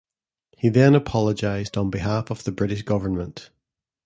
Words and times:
He 0.57 0.69
then 0.69 0.95
apologised 0.95 1.77
on 1.77 1.91
behalf 1.91 2.31
of 2.31 2.43
the 2.43 2.51
British 2.51 2.81
Government. 2.81 3.51